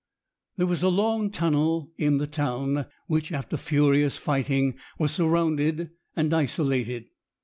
[0.57, 6.33] There was a long tunnel in the town, which, after furious fighting, was surrounded and
[6.33, 7.05] isolated.